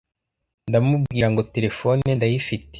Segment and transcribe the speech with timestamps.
[0.69, 2.65] ndamumbwira ngo telefone ndayifite